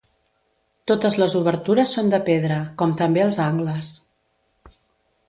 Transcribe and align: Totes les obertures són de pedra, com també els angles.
Totes 0.91 1.17
les 1.23 1.35
obertures 1.41 1.93
són 1.97 2.09
de 2.13 2.21
pedra, 2.29 2.57
com 2.79 2.95
també 3.03 3.23
els 3.27 3.39
angles. 3.47 3.93